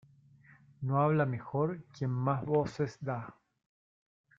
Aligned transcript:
No 0.81 0.99
habla 0.99 1.27
mejor 1.27 1.83
quien 1.95 2.09
más 2.09 2.43
voces 2.43 2.97
da. 3.01 3.35